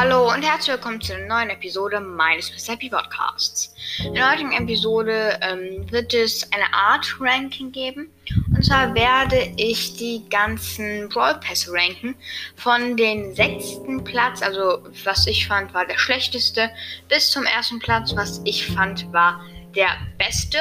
Hallo 0.00 0.32
und 0.32 0.42
herzlich 0.42 0.76
willkommen 0.76 1.00
zu 1.00 1.12
einer 1.12 1.26
neuen 1.26 1.50
Episode 1.50 1.98
meines 1.98 2.52
Miss 2.52 2.68
Happy 2.68 2.88
Podcasts. 2.88 3.74
In 4.04 4.14
der 4.14 4.30
heutigen 4.30 4.52
Episode 4.52 5.36
ähm, 5.42 5.90
wird 5.90 6.14
es 6.14 6.44
eine 6.52 6.72
Art 6.72 7.16
Ranking 7.18 7.72
geben. 7.72 8.08
Und 8.54 8.64
zwar 8.64 8.94
werde 8.94 9.52
ich 9.56 9.96
die 9.96 10.22
ganzen 10.30 11.08
Brawl 11.08 11.40
Pass 11.40 11.68
ranken. 11.68 12.14
Von 12.54 12.96
den 12.96 13.34
sechsten 13.34 14.04
Platz, 14.04 14.40
also 14.40 14.86
was 15.02 15.26
ich 15.26 15.48
fand, 15.48 15.74
war 15.74 15.84
der 15.84 15.98
schlechteste, 15.98 16.70
bis 17.08 17.32
zum 17.32 17.42
ersten 17.42 17.80
Platz, 17.80 18.14
was 18.14 18.40
ich 18.44 18.68
fand, 18.68 19.12
war 19.12 19.44
der 19.74 19.96
beste. 20.16 20.58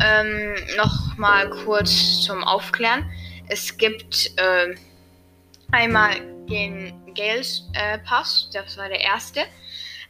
Ähm, 0.00 0.54
Nochmal 0.76 1.50
kurz 1.50 2.22
zum 2.22 2.44
Aufklären. 2.44 3.10
Es 3.48 3.76
gibt 3.76 4.30
äh, 4.36 4.76
einmal 5.72 6.37
den 6.48 7.14
Gales 7.14 7.64
äh, 7.74 7.98
Pass, 7.98 8.50
das 8.52 8.76
war 8.76 8.88
der 8.88 9.00
erste. 9.00 9.40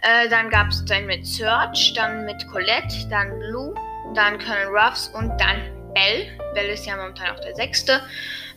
Äh, 0.02 0.28
dann 0.30 0.48
gab 0.50 0.68
es 0.68 0.84
den 0.84 1.06
mit 1.06 1.26
Search, 1.26 1.92
dann 1.94 2.24
mit 2.24 2.46
Colette, 2.48 3.08
dann 3.10 3.38
Blue, 3.38 3.74
dann 4.14 4.38
Colonel 4.38 4.68
Ruffs 4.68 5.08
und 5.08 5.28
dann 5.38 5.92
Bell. 5.94 6.38
Bell 6.54 6.70
ist 6.70 6.86
ja 6.86 6.96
momentan 6.96 7.36
auch 7.36 7.40
der 7.40 7.54
sechste. 7.54 8.00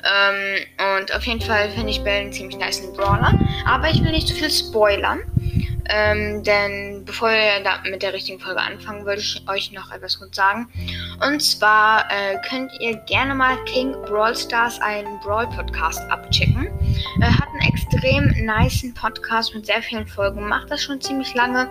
Ähm, 0.03 0.65
und 0.97 1.13
auf 1.15 1.23
jeden 1.23 1.41
Fall 1.41 1.69
finde 1.71 1.91
ich 1.91 2.03
Bell 2.03 2.21
einen 2.21 2.33
ziemlich 2.33 2.57
nice 2.57 2.81
Brawler. 2.93 3.39
Aber 3.65 3.89
ich 3.89 4.03
will 4.03 4.11
nicht 4.11 4.27
zu 4.27 4.35
viel 4.35 4.51
spoilern. 4.51 5.21
Ähm, 5.89 6.43
denn 6.43 7.03
bevor 7.05 7.29
wir 7.29 7.61
da 7.63 7.79
mit 7.89 8.01
der 8.01 8.13
richtigen 8.13 8.39
Folge 8.39 8.61
anfangen, 8.61 9.05
würde 9.05 9.21
ich 9.21 9.43
euch 9.49 9.71
noch 9.71 9.91
etwas 9.91 10.19
kurz 10.19 10.35
sagen. 10.35 10.69
Und 11.25 11.41
zwar 11.41 12.05
äh, 12.09 12.37
könnt 12.47 12.71
ihr 12.79 12.95
gerne 13.07 13.35
mal 13.35 13.61
King 13.65 13.93
Brawl 14.05 14.35
Stars 14.35 14.79
einen 14.79 15.19
Brawl 15.19 15.47
Podcast 15.47 15.99
abchecken. 16.09 16.69
Er 17.19 17.37
hat 17.37 17.47
einen 17.49 17.61
extrem 17.61 18.27
niceen 18.45 18.93
Podcast 18.93 19.53
mit 19.53 19.65
sehr 19.65 19.81
vielen 19.81 20.07
Folgen, 20.07 20.47
macht 20.47 20.71
das 20.71 20.83
schon 20.83 20.99
ziemlich 21.01 21.33
lange. 21.35 21.69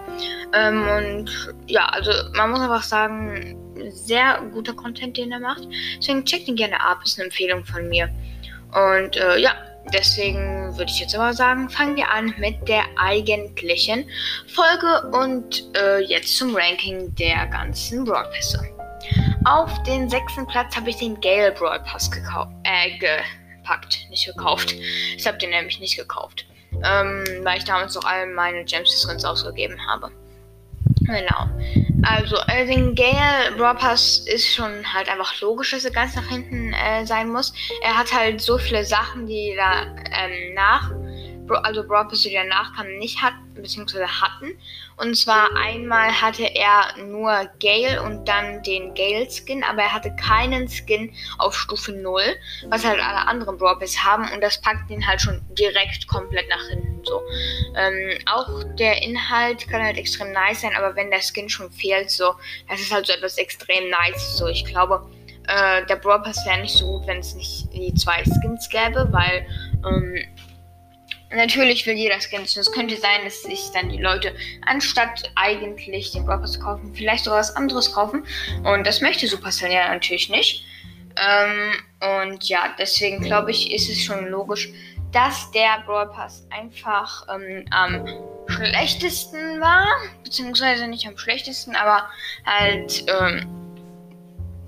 Ähm, 0.54 0.86
und 0.88 1.54
ja, 1.66 1.86
also 1.86 2.10
man 2.34 2.50
muss 2.50 2.60
einfach 2.60 2.82
sagen, 2.82 3.56
sehr 3.90 4.40
guter 4.52 4.74
Content, 4.74 5.16
den 5.16 5.32
er 5.32 5.40
macht. 5.40 5.66
Deswegen 5.98 6.24
checkt 6.24 6.48
ihn 6.48 6.56
gerne 6.56 6.80
ab, 6.80 7.00
ist 7.04 7.18
eine 7.18 7.26
Empfehlung 7.26 7.64
von 7.64 7.88
mir. 7.88 8.08
Und 8.72 9.16
äh, 9.16 9.38
ja, 9.38 9.52
Deswegen 9.92 10.76
würde 10.76 10.90
ich 10.90 11.00
jetzt 11.00 11.14
aber 11.14 11.32
sagen, 11.32 11.68
fangen 11.68 11.96
wir 11.96 12.10
an 12.10 12.34
mit 12.38 12.68
der 12.68 12.84
eigentlichen 12.96 14.04
Folge 14.46 15.08
und 15.10 15.64
äh, 15.76 16.00
jetzt 16.04 16.36
zum 16.36 16.54
Ranking 16.54 17.12
der 17.14 17.46
ganzen 17.46 18.04
Broadpässe. 18.04 18.60
Auf 19.44 19.82
den 19.84 20.08
sechsten 20.08 20.46
Platz 20.46 20.76
habe 20.76 20.90
ich 20.90 20.96
den 20.96 21.18
Gale 21.20 21.52
Broad 21.52 21.82
Pass 21.84 22.10
gekauft, 22.10 22.52
äh, 22.64 22.98
gepackt, 23.60 24.06
nicht 24.10 24.26
gekauft. 24.26 24.74
Ich 25.16 25.26
habe 25.26 25.38
den 25.38 25.50
nämlich 25.50 25.80
nicht 25.80 25.96
gekauft, 25.96 26.46
ähm, 26.82 27.24
weil 27.42 27.58
ich 27.58 27.64
damals 27.64 27.94
noch 27.94 28.04
all 28.04 28.26
meine 28.26 28.64
Gems 28.64 29.04
Skins 29.06 29.24
ausgegeben 29.24 29.78
habe. 29.86 30.10
Genau. 31.00 31.48
Also, 32.02 32.36
äh, 32.46 32.66
den 32.66 32.94
Gale 32.94 33.54
Brawl 33.56 33.74
Pass 33.74 34.18
ist 34.26 34.46
schon 34.54 34.70
halt 34.92 35.08
einfach 35.08 35.40
logisch, 35.40 35.72
dass 35.72 35.84
er 35.84 35.90
ganz 35.90 36.14
nach 36.14 36.26
hinten 36.28 36.72
äh, 36.72 37.04
sein 37.04 37.28
muss. 37.28 37.52
Er 37.82 37.96
hat 37.96 38.12
halt 38.12 38.40
so 38.40 38.58
viele 38.58 38.84
Sachen, 38.84 39.26
die 39.26 39.54
da 39.56 39.82
ähm, 40.12 40.54
nach 40.54 40.92
also 41.64 41.82
Brawl 41.84 42.06
Pass, 42.06 42.22
die 42.22 42.32
danach 42.32 42.74
kamen, 42.74 42.98
nicht 42.98 43.20
hatten, 43.20 43.39
beziehungsweise 43.54 44.06
hatten. 44.20 44.52
Und 44.96 45.16
zwar 45.16 45.48
einmal 45.56 46.10
hatte 46.10 46.44
er 46.44 46.96
nur 46.98 47.48
Gale 47.60 48.02
und 48.02 48.26
dann 48.26 48.62
den 48.62 48.94
Gale-Skin, 48.94 49.64
aber 49.64 49.82
er 49.82 49.92
hatte 49.94 50.14
keinen 50.16 50.68
Skin 50.68 51.12
auf 51.38 51.56
Stufe 51.56 51.92
0, 51.92 52.22
was 52.68 52.84
halt 52.84 53.00
alle 53.00 53.26
anderen 53.26 53.58
Pass 53.58 54.04
haben 54.04 54.30
und 54.32 54.42
das 54.42 54.60
packt 54.60 54.90
ihn 54.90 55.06
halt 55.06 55.20
schon 55.20 55.40
direkt 55.54 56.06
komplett 56.06 56.48
nach 56.48 56.66
hinten 56.68 56.90
so. 57.04 57.22
Ähm, 57.76 58.18
auch 58.26 58.64
der 58.78 59.02
Inhalt 59.02 59.68
kann 59.68 59.82
halt 59.82 59.96
extrem 59.96 60.32
nice 60.32 60.62
sein, 60.62 60.74
aber 60.76 60.94
wenn 60.96 61.10
der 61.10 61.20
Skin 61.22 61.48
schon 61.48 61.70
fehlt, 61.70 62.10
so, 62.10 62.34
das 62.68 62.80
ist 62.80 62.92
halt 62.92 63.06
so 63.06 63.12
etwas 63.12 63.38
extrem 63.38 63.90
nice. 63.90 64.36
So, 64.36 64.46
ich 64.46 64.64
glaube, 64.64 65.08
äh, 65.48 65.84
der 65.86 65.96
Brawl 65.96 66.22
Pass 66.22 66.44
wäre 66.46 66.60
nicht 66.60 66.76
so 66.76 66.86
gut, 66.86 67.06
wenn 67.06 67.18
es 67.18 67.34
nicht 67.34 67.72
die 67.72 67.94
zwei 67.94 68.22
Skins 68.24 68.68
gäbe, 68.68 69.08
weil 69.10 69.46
ähm, 69.84 70.24
Natürlich 71.32 71.86
will 71.86 71.94
jeder 71.94 72.20
Skins. 72.20 72.56
Es 72.56 72.72
könnte 72.72 72.96
sein, 72.96 73.20
dass 73.24 73.42
sich 73.42 73.70
dann 73.72 73.88
die 73.88 73.98
Leute 73.98 74.34
anstatt 74.66 75.30
eigentlich 75.36 76.10
den 76.10 76.26
Brawl 76.26 76.42
kaufen, 76.60 76.92
vielleicht 76.94 77.24
sogar 77.24 77.38
was 77.38 77.54
anderes 77.54 77.92
kaufen. 77.92 78.24
Und 78.64 78.86
das 78.86 79.00
möchte 79.00 79.28
Supercell 79.28 79.72
ja 79.72 79.88
natürlich 79.88 80.28
nicht. 80.28 80.64
Ähm, 81.16 81.72
und 82.24 82.48
ja, 82.48 82.74
deswegen 82.78 83.22
glaube 83.22 83.52
ich, 83.52 83.72
ist 83.72 83.88
es 83.88 84.02
schon 84.02 84.28
logisch, 84.28 84.70
dass 85.12 85.50
der 85.52 85.82
Brawl 85.86 86.08
Pass 86.08 86.46
einfach 86.50 87.26
ähm, 87.28 87.64
am 87.70 88.06
schlechtesten 88.48 89.60
war. 89.60 89.86
Beziehungsweise 90.24 90.88
nicht 90.88 91.06
am 91.06 91.16
schlechtesten, 91.16 91.76
aber 91.76 92.08
halt 92.44 93.04
ähm, 93.08 93.46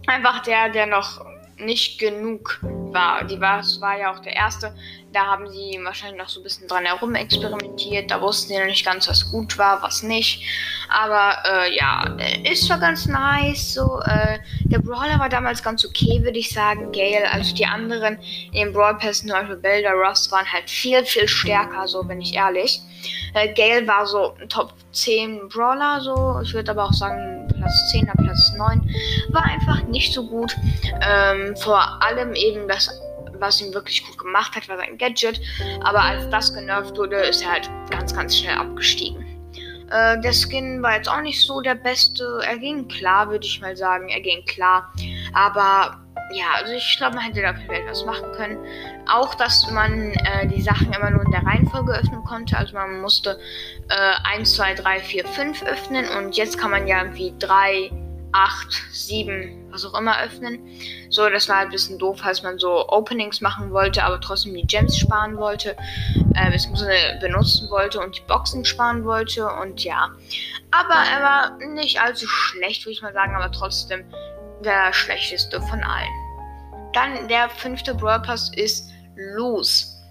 einfach 0.06 0.42
der, 0.42 0.68
der 0.68 0.86
noch 0.86 1.24
nicht 1.64 1.98
genug 1.98 2.60
war. 2.62 3.24
Die 3.24 3.40
war, 3.40 3.60
es 3.60 3.80
war 3.80 3.98
ja 3.98 4.12
auch 4.12 4.20
der 4.20 4.34
erste. 4.34 4.74
Da 5.12 5.26
haben 5.26 5.50
sie 5.50 5.78
wahrscheinlich 5.82 6.18
noch 6.18 6.28
so 6.28 6.40
ein 6.40 6.42
bisschen 6.42 6.68
dran 6.68 6.84
herum 6.84 7.14
experimentiert. 7.14 8.10
Da 8.10 8.20
wussten 8.20 8.48
sie 8.48 8.58
noch 8.58 8.66
nicht 8.66 8.84
ganz, 8.84 9.08
was 9.08 9.30
gut 9.30 9.58
war, 9.58 9.82
was 9.82 10.02
nicht. 10.02 10.42
Aber 10.88 11.36
äh, 11.44 11.76
ja, 11.76 12.16
ist 12.50 12.66
zwar 12.66 12.78
ganz 12.78 13.06
nice. 13.06 13.74
So, 13.74 14.00
äh, 14.04 14.38
der 14.64 14.78
Brawler 14.78 15.18
war 15.18 15.28
damals 15.28 15.62
ganz 15.62 15.84
okay, 15.84 16.22
würde 16.22 16.38
ich 16.38 16.50
sagen. 16.50 16.92
Gale, 16.92 17.30
also 17.30 17.54
die 17.54 17.66
anderen 17.66 18.18
in 18.52 18.66
den 18.66 18.72
Brawl 18.72 18.96
Pass, 18.98 19.20
zum 19.20 19.30
Beispiel 19.30 19.56
Belder, 19.56 19.92
Ross, 19.92 20.30
waren 20.30 20.50
halt 20.50 20.68
viel, 20.68 21.04
viel 21.04 21.28
stärker, 21.28 21.86
so 21.86 22.02
bin 22.02 22.20
ich 22.20 22.34
ehrlich. 22.34 22.80
Äh, 23.34 23.52
Gale 23.54 23.86
war 23.86 24.06
so 24.06 24.34
ein 24.40 24.48
Top 24.48 24.74
10 24.92 25.48
Brawler, 25.48 26.00
so. 26.00 26.40
Ich 26.42 26.54
würde 26.54 26.70
aber 26.70 26.84
auch 26.84 26.92
sagen, 26.92 27.48
Platz 27.62 27.90
10 27.92 28.02
oder 28.02 28.24
Platz 28.24 28.52
9. 28.56 28.94
War 29.30 29.44
einfach 29.44 29.82
nicht 29.84 30.12
so 30.12 30.26
gut. 30.26 30.56
Ähm, 31.00 31.56
vor 31.56 32.02
allem 32.02 32.34
eben 32.34 32.68
das 32.68 32.90
was 33.42 33.60
ihn 33.60 33.74
wirklich 33.74 34.06
gut 34.06 34.18
gemacht 34.18 34.54
hat, 34.54 34.68
war 34.68 34.78
sein 34.78 34.96
Gadget. 34.96 35.40
Aber 35.82 36.00
als 36.00 36.30
das 36.30 36.54
genervt 36.54 36.96
wurde, 36.96 37.16
ist 37.16 37.42
er 37.42 37.52
halt 37.52 37.68
ganz, 37.90 38.14
ganz 38.14 38.38
schnell 38.38 38.56
abgestiegen. 38.56 39.26
Äh, 39.90 40.20
der 40.20 40.32
Skin 40.32 40.82
war 40.82 40.96
jetzt 40.96 41.08
auch 41.08 41.20
nicht 41.20 41.44
so 41.44 41.60
der 41.60 41.74
beste. 41.74 42.40
Er 42.46 42.56
ging 42.58 42.88
klar, 42.88 43.28
würde 43.28 43.44
ich 43.44 43.60
mal 43.60 43.76
sagen. 43.76 44.08
Er 44.08 44.20
ging 44.20 44.44
klar. 44.46 44.92
Aber 45.34 46.00
ja, 46.32 46.46
also 46.56 46.72
ich 46.72 46.96
glaube, 46.96 47.16
man 47.16 47.24
hätte 47.24 47.42
da 47.42 47.52
vielleicht 47.52 47.86
was 47.88 48.04
machen 48.06 48.32
können. 48.32 48.58
Auch, 49.08 49.34
dass 49.34 49.70
man 49.70 50.12
äh, 50.12 50.46
die 50.46 50.62
Sachen 50.62 50.92
immer 50.92 51.10
nur 51.10 51.24
in 51.24 51.30
der 51.30 51.44
Reihenfolge 51.44 51.92
öffnen 51.92 52.22
konnte. 52.24 52.56
Also 52.56 52.74
man 52.74 53.00
musste 53.00 53.38
äh, 53.88 54.36
1, 54.36 54.54
2, 54.54 54.74
3, 54.74 55.00
4, 55.00 55.26
5 55.26 55.62
öffnen 55.64 56.08
und 56.08 56.36
jetzt 56.36 56.58
kann 56.58 56.70
man 56.70 56.86
ja 56.86 57.02
irgendwie 57.02 57.34
3, 57.38 57.90
8, 58.32 58.82
7, 58.92 59.68
was 59.70 59.84
auch 59.84 59.98
immer 59.98 60.20
öffnen. 60.22 60.58
So, 61.10 61.28
das 61.28 61.48
war 61.48 61.58
halt 61.58 61.68
ein 61.68 61.72
bisschen 61.72 61.98
doof, 61.98 62.24
als 62.24 62.42
man 62.42 62.58
so 62.58 62.88
Openings 62.88 63.40
machen 63.40 63.70
wollte, 63.72 64.02
aber 64.02 64.20
trotzdem 64.20 64.54
die 64.54 64.66
Gems 64.66 64.96
sparen 64.96 65.36
wollte, 65.36 65.76
äh, 66.34 66.50
beziehungsweise 66.50 67.18
benutzen 67.20 67.68
wollte 67.70 68.00
und 68.00 68.16
die 68.16 68.22
Boxen 68.22 68.64
sparen 68.64 69.04
wollte 69.04 69.46
und 69.46 69.84
ja. 69.84 70.10
Aber 70.70 70.94
er 70.94 71.22
war 71.22 71.58
nicht 71.58 72.00
allzu 72.00 72.26
schlecht, 72.26 72.84
würde 72.84 72.92
ich 72.92 73.02
mal 73.02 73.12
sagen, 73.12 73.34
aber 73.36 73.52
trotzdem 73.52 74.04
der 74.64 74.92
schlechteste 74.92 75.60
von 75.60 75.82
allen. 75.82 76.08
Dann 76.94 77.28
der 77.28 77.48
fünfte 77.50 77.94
Brawl 77.94 78.20
Pass 78.22 78.50
ist 78.54 78.91
Loose. 79.16 80.02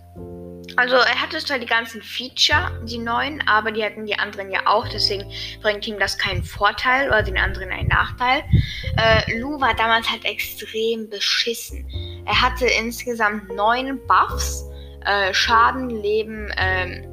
Also 0.76 0.96
er 0.96 1.22
hatte 1.22 1.40
zwar 1.40 1.60
die 1.60 1.66
ganzen 1.66 2.02
Feature, 2.02 2.72
die 2.86 2.98
neuen, 2.98 3.46
aber 3.48 3.72
die 3.72 3.84
hatten 3.84 4.06
die 4.06 4.18
anderen 4.18 4.52
ja 4.52 4.62
auch, 4.66 4.88
deswegen 4.88 5.32
bringt 5.62 5.88
ihm 5.88 6.00
das 6.00 6.18
keinen 6.18 6.44
Vorteil 6.44 7.08
oder 7.08 7.24
den 7.24 7.38
anderen 7.38 7.72
einen 7.72 7.88
Nachteil. 7.88 8.44
Äh, 8.98 9.40
Lou 9.40 9.60
war 9.60 9.74
damals 9.76 10.10
halt 10.10 10.26
extrem 10.26 11.10
beschissen. 11.10 11.86
Er 12.26 12.42
hatte 12.42 12.68
insgesamt 12.68 13.50
neun 13.56 14.00
Buffs, 14.08 14.66
äh, 15.06 15.34
Schaden, 15.34 15.90
Leben, 15.90 16.52
ähm, 16.58 17.11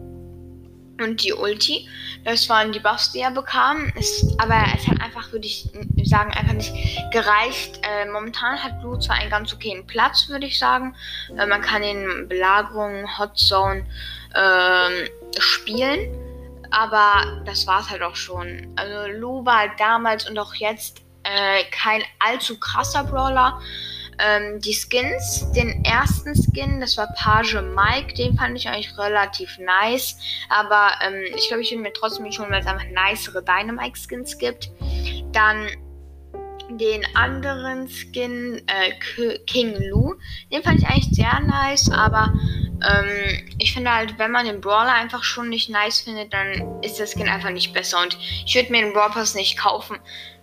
und 1.00 1.22
die 1.22 1.32
Ulti. 1.32 1.88
Das 2.24 2.48
waren 2.48 2.72
die 2.72 2.80
Buffs, 2.80 3.12
die 3.12 3.20
er 3.20 3.30
bekam. 3.30 3.92
Es, 3.96 4.24
aber 4.38 4.62
es 4.76 4.86
hat 4.86 5.00
einfach, 5.00 5.32
würde 5.32 5.46
ich 5.46 5.68
sagen, 6.04 6.32
einfach 6.32 6.52
nicht 6.52 6.72
gereicht. 7.12 7.80
Äh, 7.82 8.06
momentan 8.06 8.62
hat 8.62 8.80
Blue 8.80 8.98
zwar 8.98 9.16
einen 9.16 9.30
ganz 9.30 9.52
okayen 9.52 9.86
Platz, 9.86 10.28
würde 10.28 10.46
ich 10.46 10.58
sagen. 10.58 10.94
Äh, 11.36 11.46
man 11.46 11.60
kann 11.62 11.82
in 11.82 12.28
Belagerung, 12.28 13.06
Hot 13.18 13.38
Zone 13.38 13.86
äh, 14.34 15.40
spielen. 15.40 16.14
Aber 16.70 17.42
das 17.46 17.66
war 17.66 17.80
es 17.80 17.90
halt 17.90 18.02
auch 18.02 18.16
schon. 18.16 18.72
Also 18.76 19.10
Lou 19.12 19.44
war 19.44 19.60
halt 19.60 19.72
damals 19.78 20.28
und 20.28 20.38
auch 20.38 20.54
jetzt 20.54 21.00
äh, 21.22 21.64
kein 21.70 22.02
allzu 22.18 22.58
krasser 22.58 23.04
Brawler 23.04 23.60
ähm, 24.18 24.60
die 24.60 24.74
Skins. 24.74 25.50
Den 25.52 25.84
ersten 25.84 26.34
Skin, 26.34 26.80
das 26.80 26.96
war 26.96 27.08
Page 27.14 27.62
Mike, 27.74 28.14
den 28.14 28.36
fand 28.36 28.56
ich 28.56 28.68
eigentlich 28.68 28.96
relativ 28.98 29.58
nice. 29.58 30.16
Aber 30.48 30.92
ähm, 31.06 31.22
ich 31.36 31.48
glaube, 31.48 31.62
ich 31.62 31.70
will 31.70 31.78
mir 31.78 31.92
trotzdem 31.92 32.24
nicht 32.24 32.38
holen, 32.38 32.50
weil 32.50 32.60
es 32.60 32.66
einfach 32.66 32.86
nicere 32.86 33.42
Dynamite-Skins 33.42 34.38
gibt. 34.38 34.70
Dann 35.32 35.68
den 36.70 37.02
anderen 37.14 37.88
Skin, 37.88 38.62
äh, 38.66 39.38
King 39.46 39.74
Lu, 39.88 40.14
den 40.52 40.62
fand 40.62 40.80
ich 40.80 40.86
eigentlich 40.86 41.08
sehr 41.12 41.40
nice, 41.40 41.90
aber 41.90 42.32
Ähm, 42.78 43.44
ich 43.58 43.74
finde 43.74 43.92
halt, 43.92 44.20
wenn 44.20 44.30
man 44.30 44.46
den 44.46 44.60
Brawler 44.60 44.94
einfach 44.94 45.24
schon 45.24 45.48
nicht 45.48 45.68
nice 45.68 45.98
findet, 45.98 46.32
dann 46.32 46.80
ist 46.80 47.00
der 47.00 47.08
Skin 47.08 47.28
einfach 47.28 47.50
nicht 47.50 47.72
besser. 47.72 48.00
Und 48.00 48.16
ich 48.46 48.54
würde 48.54 48.70
mir 48.70 48.82
den 48.82 48.92
Brawl 48.92 49.10
Pass 49.10 49.34
nicht 49.34 49.58
kaufen, 49.58 49.98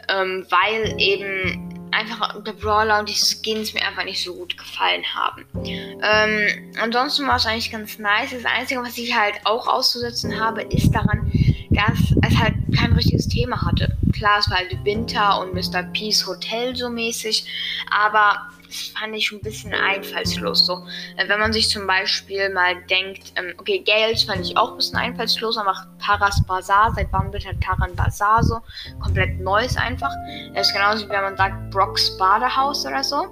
ähm, 0.10 0.46
weil 0.50 0.96
eben 1.00 1.75
einfach 1.96 2.44
der 2.44 2.54
Brawler 2.54 3.00
und 3.00 3.10
die 3.10 3.16
Skins 3.16 3.74
mir 3.74 3.82
einfach 3.86 4.04
nicht 4.04 4.24
so 4.24 4.36
gut 4.36 4.58
gefallen 4.58 5.04
haben. 5.14 5.46
Ähm, 5.66 6.74
ansonsten 6.80 7.28
war 7.28 7.38
es 7.38 7.46
eigentlich 7.46 7.72
ganz 7.72 7.98
nice. 7.98 8.32
Das 8.32 8.46
Einzige, 8.46 8.82
was 8.82 8.98
ich 8.98 9.16
halt 9.18 9.36
auch 9.46 9.68
auszusetzen 9.68 10.40
habe, 10.40 10.64
ist 10.64 10.92
daran, 10.92 11.32
dass 11.72 12.00
es 12.30 12.38
halt 12.38 12.56
kein 12.78 12.94
richtiges 12.94 13.28
Thema 13.28 13.66
hatte. 13.66 13.98
Klar, 14.14 14.40
es 14.40 14.50
war 14.50 14.58
halt 14.58 14.78
Winter 14.84 15.40
und 15.40 15.54
Mr. 15.54 15.84
Peace 15.94 16.26
Hotel 16.28 16.76
so 16.76 16.90
mäßig, 16.90 17.46
aber 17.90 18.50
das 18.68 18.92
fand 18.98 19.16
ich 19.16 19.32
ein 19.32 19.42
bisschen 19.42 19.74
einfallslos. 19.74 20.66
So, 20.66 20.86
äh, 21.18 21.28
wenn 21.28 21.40
man 21.40 21.54
sich 21.54 21.70
zum 21.70 21.88
Beispiel 21.88 22.50
mal 22.50 22.76
denkt, 22.90 23.34
ähm, 23.36 23.54
okay, 23.58 23.84
Gales 23.86 24.24
fand 24.24 24.42
ich 24.42 24.58
auch 24.58 24.72
ein 24.72 24.78
bisschen 24.78 24.98
einfallslos, 24.98 25.58
aber 25.58 25.76
Taras 26.04 26.42
Bazaar, 26.46 26.94
seit 26.96 27.08
wann 27.12 27.32
wird 27.34 27.46
halt 27.46 27.62
Taran 27.62 27.96
Bazaar 27.96 28.44
so? 28.44 28.60
Komplett 29.02 29.40
neues 29.40 29.78
einfach. 29.78 30.12
Das 30.54 30.68
ist 30.68 30.74
genauso 30.74 31.06
wie 31.06 31.10
wenn 31.10 31.22
man 31.22 31.38
sagt 31.38 31.72
Brocks 31.72 32.18
Badehaus 32.18 32.86
oder 32.86 33.04
so. 33.04 33.28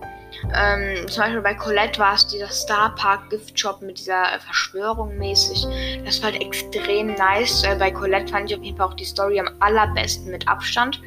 Ähm, 0.56 1.08
zum 1.08 1.24
Beispiel 1.24 1.42
bei 1.42 1.54
Colette 1.54 2.00
war 2.00 2.16
es 2.16 2.28
dieser 2.28 2.50
Star 2.50 2.94
Park 2.96 3.30
Gift 3.30 3.58
Shop 3.58 3.82
mit 3.82 4.00
dieser 4.00 4.36
äh, 4.36 4.40
Verschwörung 4.40 5.18
mäßig. 5.18 5.66
Das 6.06 6.22
war 6.22 6.32
halt 6.32 6.42
extrem 6.42 7.14
nice. 7.16 7.64
Äh, 7.64 7.76
bei 7.76 7.92
Colette 7.92 8.32
fand 8.32 8.52
ich 8.52 8.58
auf 8.58 8.64
jeden 8.64 8.78
Fall 8.78 8.88
auch 8.88 8.94
die 8.94 9.06
Story 9.06 9.40
am 9.40 9.50
allerbesten 9.60 10.32
mit 10.32 10.48
Abstand. 10.48 11.02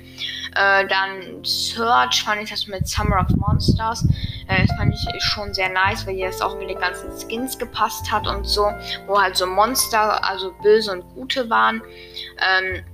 Äh, 0.54 0.86
dann 0.86 1.44
Search 1.44 2.22
fand 2.24 2.42
ich 2.42 2.50
das 2.50 2.66
mit 2.66 2.88
Summer 2.88 3.20
of 3.20 3.36
Monsters. 3.36 4.06
Äh, 4.48 4.66
das 4.66 4.76
fand 4.76 4.94
ich 4.94 5.22
schon 5.22 5.52
sehr 5.52 5.68
nice, 5.68 6.06
weil 6.06 6.14
hier 6.14 6.26
das 6.26 6.40
auch 6.40 6.58
mit 6.58 6.70
den 6.70 6.78
ganzen 6.78 7.10
Skins 7.10 7.58
gepasst 7.58 8.10
hat 8.10 8.26
und 8.26 8.44
so. 8.44 8.70
Wo 9.06 9.20
halt 9.20 9.36
so 9.36 9.46
Monster, 9.46 10.24
also 10.24 10.52
böse 10.62 10.92
und 10.92 11.02
gute 11.14 11.50
waren. 11.50 11.82
Ähm, 12.38 12.84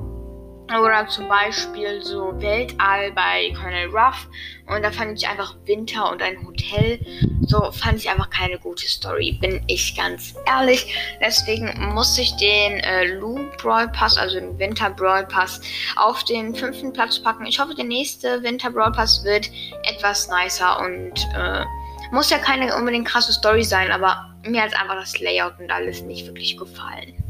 oder 0.68 1.06
zum 1.08 1.28
Beispiel 1.28 2.02
so 2.02 2.32
Weltall 2.40 3.12
bei 3.12 3.52
Colonel 3.54 3.88
Ruff. 3.88 4.28
Und 4.66 4.82
da 4.82 4.90
fand 4.90 5.18
ich 5.18 5.28
einfach 5.28 5.54
Winter 5.66 6.10
und 6.10 6.22
ein 6.22 6.46
Hotel. 6.46 7.00
So 7.46 7.70
fand 7.72 7.98
ich 7.98 8.08
einfach 8.08 8.30
keine 8.30 8.58
gute 8.58 8.86
Story, 8.86 9.38
bin 9.40 9.62
ich 9.66 9.96
ganz 9.96 10.34
ehrlich. 10.46 10.94
Deswegen 11.20 11.92
muss 11.92 12.16
ich 12.16 12.34
den 12.36 12.78
äh, 12.80 13.14
Lou 13.18 13.50
Brawl 13.58 13.88
Pass, 13.88 14.16
also 14.16 14.38
den 14.38 14.58
Winter 14.58 14.90
Brawl 14.90 15.26
Pass, 15.26 15.60
auf 15.96 16.24
den 16.24 16.54
fünften 16.54 16.92
Platz 16.92 17.18
packen. 17.18 17.44
Ich 17.46 17.58
hoffe, 17.58 17.74
der 17.74 17.84
nächste 17.84 18.42
Winter 18.42 18.70
Brawl 18.70 18.92
Pass 18.92 19.24
wird 19.24 19.50
etwas 19.84 20.28
nicer 20.28 20.80
und 20.80 21.28
äh, 21.36 21.64
muss 22.12 22.30
ja 22.30 22.38
keine 22.38 22.74
unbedingt 22.76 23.08
krasse 23.08 23.32
Story 23.32 23.64
sein, 23.64 23.90
aber 23.90 24.34
mir 24.44 24.62
hat 24.62 24.74
einfach 24.78 24.96
das 24.96 25.18
Layout 25.20 25.58
und 25.58 25.70
alles 25.70 26.02
nicht 26.02 26.26
wirklich 26.26 26.56
gefallen. 26.56 27.21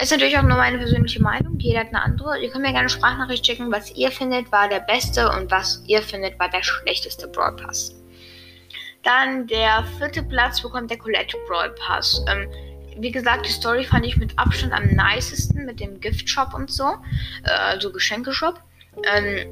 Ist 0.00 0.10
natürlich 0.10 0.36
auch 0.36 0.42
nur 0.42 0.58
meine 0.58 0.76
persönliche 0.76 1.22
Meinung. 1.22 1.58
Jeder 1.58 1.80
hat 1.80 1.88
eine 1.88 2.02
andere. 2.02 2.38
Ihr 2.38 2.50
könnt 2.50 2.64
mir 2.64 2.72
gerne 2.72 2.88
Sprachnachricht 2.88 3.46
schicken, 3.46 3.72
was 3.72 3.90
ihr 3.96 4.10
findet 4.10 4.52
war 4.52 4.68
der 4.68 4.80
beste 4.80 5.30
und 5.30 5.50
was 5.50 5.82
ihr 5.86 6.02
findet 6.02 6.38
war 6.38 6.50
der 6.50 6.62
schlechteste 6.62 7.28
Brawl 7.28 7.56
Pass. 7.56 7.94
Dann 9.02 9.46
der 9.46 9.84
vierte 9.98 10.22
Platz 10.22 10.60
bekommt 10.60 10.90
der 10.90 10.98
Colette 10.98 11.38
Brawl 11.48 11.70
Pass. 11.70 12.22
Ähm, 12.28 12.46
wie 12.98 13.10
gesagt, 13.10 13.46
die 13.46 13.50
Story 13.50 13.84
fand 13.84 14.04
ich 14.04 14.16
mit 14.18 14.38
Abstand 14.38 14.72
am 14.72 14.86
nicesten 14.86 15.64
mit 15.64 15.80
dem 15.80 15.98
Gift 16.00 16.28
Shop 16.28 16.52
und 16.52 16.70
so. 16.70 16.96
Äh, 17.44 17.50
also 17.50 17.90
Geschenkeshop. 17.90 18.60
Ähm, 19.14 19.46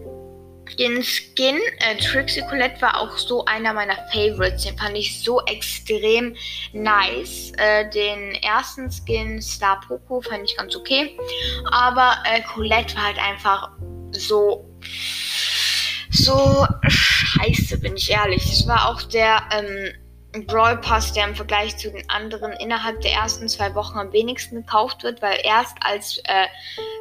den 0.78 1.02
Skin 1.02 1.58
äh, 1.78 1.96
Trixie 1.96 2.42
Colette 2.48 2.80
war 2.80 3.00
auch 3.00 3.16
so 3.16 3.44
einer 3.44 3.72
meiner 3.72 3.96
Favorites. 4.12 4.64
Den 4.64 4.76
fand 4.76 4.96
ich 4.96 5.22
so 5.22 5.40
extrem 5.46 6.36
nice. 6.72 7.52
Äh, 7.58 7.88
den 7.90 8.34
ersten 8.42 8.90
Skin 8.90 9.40
Star 9.40 9.80
Poco 9.86 10.20
fand 10.20 10.44
ich 10.44 10.56
ganz 10.56 10.74
okay. 10.76 11.16
Aber 11.70 12.16
äh, 12.24 12.42
Colette 12.42 12.94
war 12.96 13.06
halt 13.06 13.18
einfach 13.18 13.70
so. 14.12 14.68
So 16.10 16.64
scheiße, 16.86 17.78
bin 17.78 17.96
ich 17.96 18.08
ehrlich. 18.08 18.44
Das 18.44 18.68
war 18.68 18.88
auch 18.88 19.02
der 19.02 19.42
ähm, 19.50 19.92
Brawl 20.42 20.76
Pass, 20.78 21.12
der 21.12 21.28
im 21.28 21.34
Vergleich 21.34 21.76
zu 21.76 21.90
den 21.90 22.08
anderen 22.10 22.52
innerhalb 22.52 23.00
der 23.00 23.12
ersten 23.12 23.48
zwei 23.48 23.74
Wochen 23.74 23.98
am 23.98 24.12
wenigsten 24.12 24.56
gekauft 24.56 25.02
wird, 25.04 25.22
weil 25.22 25.38
erst 25.44 25.76
als 25.80 26.18
äh, 26.24 26.46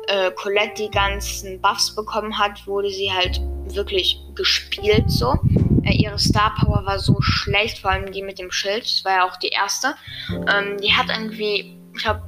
äh, 0.08 0.32
Colette 0.32 0.84
die 0.84 0.92
ganzen 0.92 1.60
Buffs 1.60 1.96
bekommen 1.96 2.38
hat, 2.38 2.66
wurde 2.68 2.90
sie 2.90 3.12
halt 3.12 3.42
wirklich 3.66 4.20
gespielt 4.36 5.10
so. 5.10 5.40
Äh, 5.84 5.94
ihre 5.94 6.20
Star 6.20 6.54
Power 6.60 6.86
war 6.86 7.00
so 7.00 7.20
schlecht, 7.22 7.80
vor 7.80 7.92
allem 7.92 8.12
die 8.12 8.22
mit 8.22 8.40
dem 8.40 8.52
Schild. 8.52 8.84
Das 8.84 9.04
war 9.04 9.14
ja 9.14 9.28
auch 9.28 9.38
die 9.38 9.50
erste. 9.50 9.96
Ähm, 10.30 10.78
die 10.80 10.94
hat 10.94 11.08
irgendwie, 11.10 11.78
ich 11.98 12.06
habe 12.06 12.22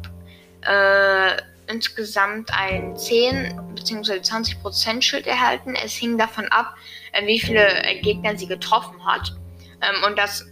äh, 0.61 1.41
insgesamt 1.71 2.51
ein 2.53 2.95
10 2.95 3.61
bzw. 3.75 4.13
20% 4.13 5.01
Schild 5.01 5.27
erhalten. 5.27 5.75
Es 5.75 5.93
hing 5.93 6.17
davon 6.17 6.45
ab, 6.47 6.75
äh, 7.11 7.25
wie 7.25 7.39
viele 7.39 7.83
äh, 7.83 7.99
Gegner 8.01 8.37
sie 8.37 8.47
getroffen 8.47 9.05
hat. 9.05 9.35
Ähm, 9.81 10.03
und 10.07 10.17
das 10.17 10.45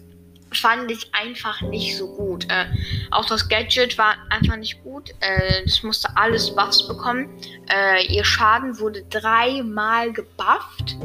fand 0.54 0.92
ich 0.92 1.14
einfach 1.14 1.62
nicht 1.62 1.98
so 1.98 2.08
gut. 2.16 2.46
Äh, 2.50 2.66
auch 3.12 3.26
das 3.26 3.48
Gadget 3.48 3.98
war 3.98 4.16
einfach 4.30 4.58
nicht 4.58 4.84
gut. 4.84 5.12
Äh, 5.20 5.64
das 5.66 5.84
musste 5.84 6.10
alles 6.16 6.56
Buffs 6.56 6.88
bekommen. 6.88 7.30
Äh, 7.70 8.06
ihr 8.08 8.26
Schaden 8.26 8.80
wurde 8.80 9.04
dreimal 9.10 10.12
gebufft. 10.12 10.98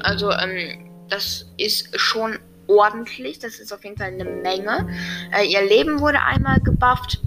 Also 0.00 0.30
ähm, 0.30 0.90
das 1.08 1.46
ist 1.56 1.98
schon 1.98 2.38
ordentlich. 2.66 3.38
Das 3.38 3.58
ist 3.58 3.72
auf 3.72 3.84
jeden 3.84 3.96
Fall 3.96 4.08
eine 4.08 4.24
Menge. 4.24 4.88
Äh, 5.32 5.46
ihr 5.46 5.62
Leben 5.62 6.00
wurde 6.00 6.20
einmal 6.20 6.60
gebufft. 6.60 7.20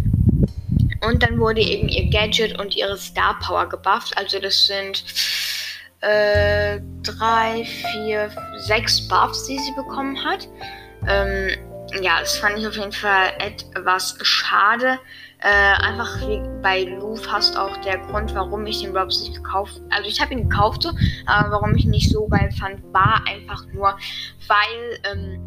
Und 1.06 1.22
dann 1.22 1.40
wurde 1.40 1.60
eben 1.60 1.90
ihr 1.90 2.10
Gadget 2.10 2.58
und 2.60 2.76
ihre 2.78 2.98
Star 2.98 3.38
Power 3.40 3.68
gebufft. 3.68 4.18
Also 4.18 4.40
das 4.40 4.68
sind 4.68 5.04
äh, 6.00 6.80
drei, 7.02 7.66
vier, 7.66 8.30
sechs 8.58 9.08
Buffs, 9.08 9.46
die 9.46 9.58
sie 9.58 9.74
bekommen 9.74 10.24
hat. 10.24 10.48
Ähm, 11.08 11.50
ja, 12.02 12.20
das 12.20 12.38
fand 12.38 12.58
ich 12.58 12.68
auf 12.68 12.76
jeden 12.76 12.92
Fall 12.92 13.34
etwas 13.40 14.18
schade. 14.22 15.00
Äh, 15.40 15.84
einfach 15.84 16.22
wie 16.22 16.42
bei 16.62 16.84
Lou 16.84 17.18
fast 17.18 17.58
auch 17.58 17.76
der 17.82 17.98
Grund, 17.98 18.34
warum 18.34 18.66
ich 18.66 18.82
den 18.82 18.96
Robs 18.96 19.22
nicht 19.22 19.36
gekauft 19.36 19.82
Also 19.90 20.08
ich 20.08 20.22
habe 20.22 20.34
ihn 20.34 20.50
gekauft, 20.50 20.88
aber 21.26 21.52
warum 21.52 21.76
ich 21.76 21.84
ihn 21.84 21.92
nicht 21.92 22.10
so 22.10 22.28
geil 22.30 22.50
fand, 22.58 22.82
war 22.94 23.22
einfach 23.28 23.66
nur, 23.74 23.98
weil, 24.48 25.00
ähm, 25.12 25.42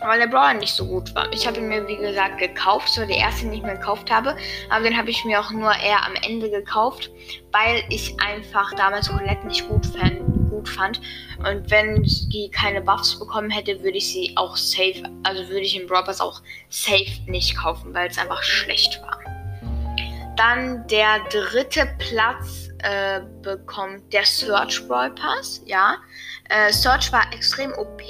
weil 0.00 0.18
der 0.18 0.26
Brawler 0.26 0.54
nicht 0.54 0.72
so 0.72 0.86
gut 0.86 1.14
war. 1.14 1.30
Ich 1.34 1.46
habe 1.46 1.58
ihn 1.58 1.68
mir, 1.68 1.86
wie 1.86 1.98
gesagt, 1.98 2.38
gekauft. 2.38 2.88
So 2.88 3.04
der 3.04 3.18
erste, 3.18 3.44
den 3.44 3.52
ich 3.52 3.62
mir 3.62 3.74
gekauft 3.74 4.10
habe. 4.10 4.36
Aber 4.70 4.82
den 4.82 4.96
habe 4.96 5.10
ich 5.10 5.22
mir 5.26 5.38
auch 5.38 5.50
nur 5.50 5.72
eher 5.74 6.04
am 6.06 6.14
Ende 6.26 6.50
gekauft, 6.50 7.10
weil 7.52 7.84
ich 7.90 8.16
einfach 8.20 8.72
damals 8.74 9.10
Colette 9.10 9.46
nicht 9.46 9.68
gut 9.68 9.84
fand 9.84 10.41
gut 10.62 10.68
fand. 10.68 11.00
Und 11.38 11.70
wenn 11.70 12.02
die 12.02 12.50
keine 12.52 12.80
Buffs 12.80 13.18
bekommen 13.18 13.50
hätte, 13.50 13.82
würde 13.82 13.98
ich 13.98 14.12
sie 14.12 14.32
auch 14.36 14.56
safe, 14.56 15.02
also 15.24 15.48
würde 15.48 15.62
ich 15.62 15.74
den 15.74 15.86
Brawl 15.86 16.04
Pass 16.04 16.20
auch 16.20 16.40
safe 16.68 17.20
nicht 17.26 17.56
kaufen, 17.56 17.92
weil 17.92 18.08
es 18.08 18.18
einfach 18.18 18.42
schlecht 18.42 19.00
war. 19.02 19.18
Dann 20.36 20.86
der 20.86 21.20
dritte 21.30 21.88
Platz 21.98 22.70
äh, 22.78 23.20
bekommt 23.42 24.12
der 24.12 24.24
Search 24.24 24.86
Brawl 24.86 25.10
Pass, 25.10 25.62
ja. 25.66 25.96
Äh, 26.48 26.72
Search 26.72 27.12
war 27.12 27.24
extrem 27.32 27.72
OP. 27.72 28.02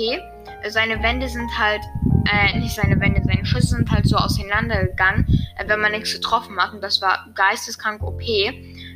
Seine 0.69 1.03
Wände 1.03 1.29
sind 1.29 1.51
halt, 1.59 1.83
äh, 2.31 2.59
nicht 2.59 2.75
seine 2.75 3.01
Wände, 3.01 3.21
seine 3.25 3.45
Schüsse 3.45 3.69
sind 3.69 3.91
halt 3.91 4.07
so 4.07 4.17
auseinandergegangen, 4.17 5.27
äh, 5.59 5.65
wenn 5.67 5.81
man 5.81 5.93
nichts 5.93 6.13
getroffen 6.13 6.57
hat. 6.59 6.73
Und 6.73 6.83
das 6.83 7.01
war 7.03 7.27
geisteskrank 7.35 8.03
OP. 8.03 8.23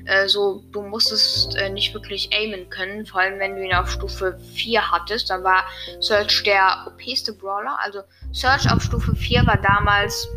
Äh, 0.06 0.28
so, 0.28 0.62
du 0.72 0.82
musstest 0.82 1.56
äh, 1.56 1.68
nicht 1.68 1.92
wirklich 1.92 2.30
aimen 2.32 2.70
können, 2.70 3.06
vor 3.06 3.20
allem 3.20 3.38
wenn 3.38 3.56
du 3.56 3.64
ihn 3.64 3.75
auf 3.75 3.90
Stufe 3.90 4.38
4 4.54 4.90
hattest. 4.90 5.30
Dann 5.30 5.42
war 5.42 5.64
Search 6.00 6.42
der 6.44 6.86
OPste 6.86 7.32
Brawler. 7.32 7.76
Also 7.82 8.02
Search 8.32 8.70
auf 8.70 8.82
Stufe 8.82 9.14
4 9.14 9.46
war 9.46 9.60
damals. 9.60 10.28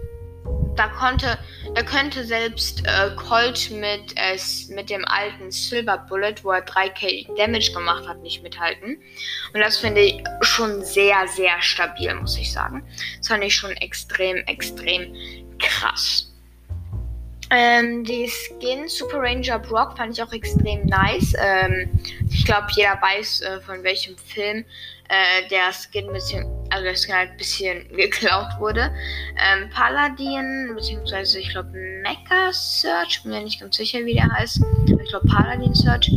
Da 0.75 0.87
konnte, 0.87 1.37
da 1.75 1.83
könnte 1.83 2.23
selbst 2.23 2.85
äh, 2.85 3.11
Colt 3.15 3.69
mit, 3.69 4.13
äh, 4.15 4.39
mit 4.69 4.89
dem 4.89 5.03
alten 5.05 5.51
Silver 5.51 5.97
Bullet, 5.97 6.35
wo 6.43 6.51
er 6.51 6.65
3k 6.65 7.35
Damage 7.35 7.73
gemacht 7.73 8.07
hat, 8.07 8.21
nicht 8.21 8.43
mithalten. 8.43 8.97
Und 9.53 9.59
das 9.59 9.77
finde 9.77 10.01
ich 10.01 10.23
schon 10.41 10.81
sehr, 10.81 11.27
sehr 11.27 11.61
stabil, 11.61 12.13
muss 12.15 12.37
ich 12.37 12.53
sagen. 12.53 12.87
Das 13.17 13.27
fand 13.27 13.43
ich 13.43 13.55
schon 13.55 13.71
extrem, 13.71 14.37
extrem 14.45 15.13
krass. 15.59 16.28
Ähm, 17.51 18.03
die 18.03 18.27
Skin 18.27 18.87
Super 18.87 19.21
Ranger 19.21 19.59
Brock 19.59 19.97
fand 19.97 20.13
ich 20.13 20.21
auch 20.21 20.31
extrem 20.31 20.85
nice. 20.85 21.33
Ähm, 21.37 21.89
ich 22.29 22.45
glaube, 22.45 22.67
jeder 22.75 22.99
weiß, 23.01 23.41
äh, 23.41 23.61
von 23.61 23.83
welchem 23.83 24.15
Film 24.17 24.65
äh, 25.09 25.47
der 25.49 25.71
Skin 25.73 26.07
also 26.71 26.83
der 26.83 26.95
Skin 26.95 27.15
halt 27.15 27.31
ein 27.31 27.37
bisschen 27.37 27.87
geklaut 27.95 28.59
wurde. 28.59 28.91
Ähm, 29.37 29.69
Paladin, 29.71 30.71
beziehungsweise 30.75 31.39
ich 31.39 31.49
glaube 31.49 31.71
Mecha 31.71 32.53
Search, 32.53 33.23
bin 33.23 33.31
mir 33.31 33.41
nicht 33.41 33.59
ganz 33.59 33.75
sicher, 33.75 34.05
wie 34.05 34.13
der 34.13 34.31
heißt. 34.31 34.61
Ich 34.85 35.09
glaube 35.09 35.27
Paladin 35.27 35.73
Search. 35.73 36.11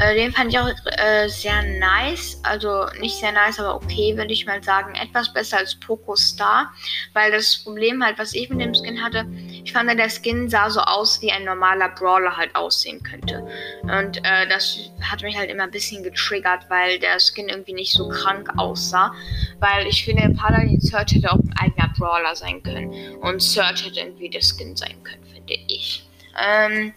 Äh, 0.00 0.14
den 0.14 0.32
fand 0.32 0.52
ich 0.52 0.58
auch 0.58 0.68
äh, 0.68 1.28
sehr 1.28 1.62
nice. 1.78 2.40
Also 2.44 2.86
nicht 3.00 3.16
sehr 3.16 3.32
nice, 3.32 3.60
aber 3.60 3.74
okay, 3.74 4.16
würde 4.16 4.32
ich 4.32 4.46
mal 4.46 4.62
sagen. 4.62 4.94
Etwas 4.94 5.32
besser 5.32 5.58
als 5.58 5.74
Poco 5.74 6.16
Star. 6.16 6.72
Weil 7.12 7.30
das 7.30 7.58
Problem 7.58 8.02
halt, 8.02 8.18
was 8.18 8.32
ich 8.32 8.48
mit 8.48 8.60
dem 8.60 8.74
Skin 8.74 9.02
hatte, 9.02 9.26
ich 9.68 9.74
fand, 9.74 9.90
der 9.98 10.08
Skin 10.08 10.48
sah 10.48 10.70
so 10.70 10.80
aus, 10.80 11.20
wie 11.20 11.30
ein 11.30 11.44
normaler 11.44 11.90
Brawler 11.90 12.34
halt 12.34 12.56
aussehen 12.56 13.02
könnte. 13.02 13.46
Und 13.82 14.16
äh, 14.24 14.48
das 14.48 14.78
hat 15.02 15.20
mich 15.20 15.36
halt 15.36 15.50
immer 15.50 15.64
ein 15.64 15.70
bisschen 15.70 16.02
getriggert, 16.02 16.62
weil 16.70 16.98
der 16.98 17.18
Skin 17.20 17.50
irgendwie 17.50 17.74
nicht 17.74 17.92
so 17.92 18.08
krank 18.08 18.48
aussah. 18.56 19.12
Weil 19.60 19.86
ich 19.86 20.06
finde, 20.06 20.34
Paladin 20.34 20.80
Search 20.80 21.16
hätte 21.16 21.30
auch 21.30 21.38
ein 21.38 21.52
eigener 21.60 21.92
Brawler 21.98 22.34
sein 22.34 22.62
können. 22.62 23.18
Und 23.20 23.42
Search 23.42 23.84
hätte 23.84 24.00
irgendwie 24.00 24.30
der 24.30 24.40
Skin 24.40 24.74
sein 24.74 24.96
können, 25.04 25.22
finde 25.26 25.52
ich. 25.66 26.08
Ähm, 26.40 26.94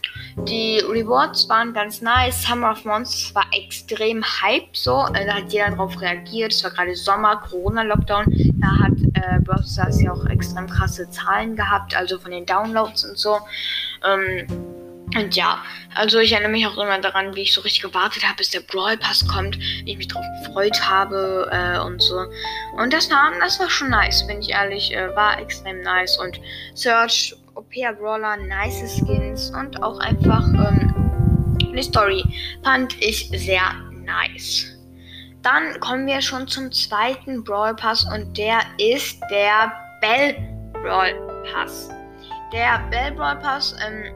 die 0.48 0.80
Rewards 0.80 1.50
waren 1.50 1.74
ganz 1.74 2.01
nice. 2.01 2.44
Summer 2.44 2.72
of 2.72 2.86
Monsters 2.86 3.36
war 3.36 3.48
extrem 3.51 4.24
hype 4.24 4.78
so. 4.78 5.08
Äh, 5.13 5.25
da 5.25 5.36
hat 5.36 5.51
jeder 5.51 5.72
drauf 5.72 6.00
reagiert. 6.00 6.54
Es 6.54 6.63
war 6.63 6.72
gerade 6.72 6.96
Sommer, 6.96 7.36
Corona-Lockdown. 7.36 8.25
Da 8.62 8.86
hat 8.86 8.94
äh, 9.22 9.40
Brawl 9.40 9.63
Stars 9.66 10.01
ja 10.01 10.12
auch 10.12 10.25
extrem 10.25 10.68
krasse 10.68 11.10
Zahlen 11.10 11.56
gehabt, 11.56 11.96
also 11.96 12.18
von 12.20 12.32
den 12.32 12.46
Downloads 12.46 13.06
und 13.06 13.18
so. 13.18 13.40
Ähm, 14.06 14.48
und 15.13 15.36
ja, 15.36 15.62
also 15.94 16.20
ich 16.20 16.32
erinnere 16.32 16.51
mich 16.51 16.66
auch 16.66 16.78
immer 16.78 16.98
daran, 17.00 17.36
wie 17.36 17.42
ich 17.42 17.54
so 17.54 17.62
richtig 17.62 17.82
gewartet 17.82 18.24
habe, 18.24 18.38
bis 18.38 18.50
der 18.50 18.62
Brawl 18.62 18.98
Pass 18.98 19.28
kommt, 19.28 19.60
wie 19.60 19.92
ich 19.92 19.98
mich 19.98 20.08
drauf 20.08 20.24
gefreut 20.46 20.82
habe 20.90 21.50
äh, 21.51 21.80
und 21.80 22.01
so. 22.01 22.25
Und 22.78 22.94
das 22.94 23.10
war, 23.10 23.32
das 23.40 23.60
war 23.60 23.70
schon 23.70 23.90
nice, 23.90 24.25
bin 24.25 24.40
ich 24.40 24.51
ehrlich, 24.51 24.96
äh, 24.96 25.13
war 25.16 25.38
extrem 25.40 25.82
nice. 25.82 26.18
Und 26.18 26.40
Search, 26.75 27.36
OPA 27.56 27.92
Brawler, 27.92 28.38
nice 28.38 29.00
Skins 29.00 29.51
und 29.51 29.84
auch 29.84 30.00
einfach 30.00 30.48
ähm, 30.48 31.12
die 31.75 31.84
Story 31.84 32.24
fand 32.63 32.96
ich 33.01 33.30
sehr 33.30 33.74
nice. 34.06 34.71
Dann 35.42 35.80
kommen 35.80 36.06
wir 36.06 36.22
schon 36.22 36.48
zum 36.48 36.72
zweiten 36.72 37.44
Brawl 37.44 37.76
Pass 37.76 38.06
und 38.14 38.38
der 38.38 38.60
ist 38.78 39.20
der 39.32 39.74
Bell 40.00 40.36
Brawl 40.74 41.14
Pass. 41.52 41.90
Der 42.54 42.80
Bell 42.92 43.12
Brawl 43.14 43.38
Pass, 43.38 43.76
ähm, 43.86 44.14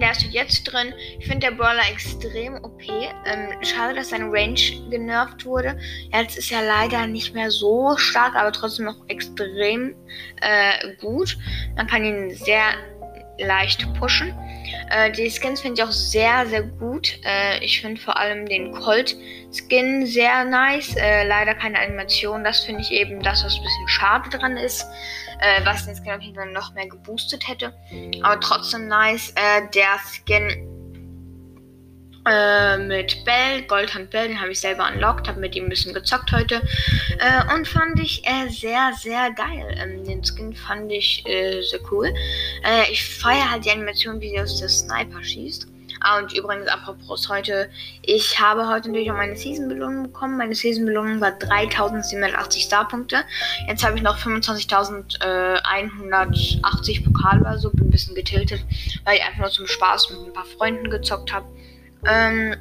der 0.00 0.14
steht 0.14 0.32
jetzt 0.32 0.64
drin. 0.64 0.94
Ich 1.18 1.26
finde 1.26 1.48
der 1.48 1.56
Brawler 1.56 1.82
extrem 1.90 2.56
OP. 2.64 2.82
Ähm, 2.82 3.62
schade, 3.62 3.94
dass 3.94 4.10
seine 4.10 4.26
Range 4.32 4.60
genervt 4.90 5.44
wurde. 5.44 5.78
Jetzt 6.12 6.38
ist 6.38 6.50
er 6.50 6.62
leider 6.62 7.06
nicht 7.06 7.34
mehr 7.34 7.50
so 7.50 7.96
stark, 7.96 8.34
aber 8.34 8.52
trotzdem 8.52 8.86
noch 8.86 8.96
extrem 9.08 9.94
äh, 10.40 10.94
gut. 11.00 11.36
Man 11.76 11.86
kann 11.86 12.04
ihn 12.04 12.30
sehr 12.30 12.62
leicht 13.38 13.86
pushen. 13.98 14.34
Äh, 14.90 15.10
die 15.12 15.30
Skins 15.30 15.60
finde 15.60 15.80
ich 15.80 15.88
auch 15.88 15.92
sehr, 15.92 16.46
sehr 16.46 16.62
gut. 16.62 17.18
Äh, 17.24 17.64
ich 17.64 17.80
finde 17.80 18.00
vor 18.00 18.16
allem 18.16 18.46
den 18.46 18.72
Colt-Skin 18.72 20.06
sehr 20.06 20.44
nice. 20.44 20.96
Äh, 20.96 21.26
leider 21.26 21.54
keine 21.54 21.78
Animation. 21.78 22.44
Das 22.44 22.60
finde 22.64 22.82
ich 22.82 22.90
eben 22.90 23.22
das, 23.22 23.44
was 23.44 23.54
ein 23.54 23.62
bisschen 23.62 23.88
schade 23.88 24.30
dran 24.30 24.56
ist. 24.56 24.86
Äh, 25.40 25.64
was 25.64 25.86
den 25.86 25.94
Skin 25.94 26.12
auf 26.12 26.20
jeden 26.20 26.34
Fall 26.34 26.52
noch 26.52 26.74
mehr 26.74 26.88
geboostet 26.88 27.48
hätte. 27.48 27.72
Aber 28.22 28.38
trotzdem 28.40 28.88
nice. 28.88 29.30
Äh, 29.36 29.62
der 29.74 29.98
Skin 29.98 30.69
äh, 32.26 32.78
mit 32.78 33.24
Bell, 33.24 33.62
Goldhand 33.62 34.10
Bell, 34.10 34.28
den 34.28 34.40
habe 34.40 34.50
ich 34.50 34.60
selber 34.60 34.88
unlocked, 34.92 35.28
habe 35.28 35.40
mit 35.40 35.54
ihm 35.54 35.64
ein 35.64 35.70
bisschen 35.70 35.94
gezockt 35.94 36.32
heute 36.32 36.62
äh, 37.18 37.54
und 37.54 37.66
fand 37.66 37.98
ich 37.98 38.26
äh, 38.26 38.48
sehr, 38.48 38.92
sehr 38.98 39.30
geil. 39.32 39.74
Ähm, 39.78 40.04
den 40.04 40.24
Skin 40.24 40.54
fand 40.54 40.90
ich 40.92 41.24
äh, 41.26 41.62
sehr 41.62 41.80
cool. 41.90 42.12
Äh, 42.64 42.90
ich 42.90 43.04
feiere 43.04 43.50
halt 43.50 43.64
die 43.64 43.70
Animation, 43.70 44.20
wie 44.20 44.32
der 44.32 44.46
Sniper 44.46 45.22
schießt. 45.22 45.66
Ah, 46.02 46.18
und 46.18 46.32
übrigens, 46.32 46.66
apropos 46.66 47.28
heute, 47.28 47.68
ich 48.00 48.40
habe 48.40 48.66
heute 48.66 48.88
natürlich 48.88 49.10
auch 49.10 49.16
meine 49.16 49.36
Season-Belohnung 49.36 50.04
bekommen. 50.04 50.38
Meine 50.38 50.54
Season-Belohnung 50.54 51.20
war 51.20 51.32
3780 51.32 52.62
Starpunkte. 52.62 53.18
Jetzt 53.68 53.84
habe 53.84 53.98
ich 53.98 54.02
noch 54.02 54.16
25.180 54.16 57.04
Pokale 57.04 57.42
oder 57.42 57.58
so. 57.58 57.68
Bin 57.70 57.88
ein 57.88 57.90
bisschen 57.90 58.14
getiltet, 58.14 58.64
weil 59.04 59.16
ich 59.16 59.24
einfach 59.24 59.40
nur 59.40 59.50
zum 59.50 59.66
Spaß 59.66 60.08
mit 60.10 60.20
ein 60.20 60.32
paar 60.32 60.46
Freunden 60.46 60.88
gezockt 60.88 61.34
habe. 61.34 61.44
Ähm, 62.06 62.56